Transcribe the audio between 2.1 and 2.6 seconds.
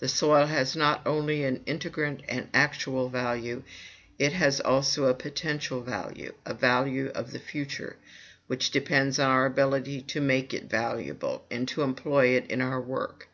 and